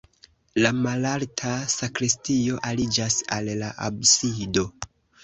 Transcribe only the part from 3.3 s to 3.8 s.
al la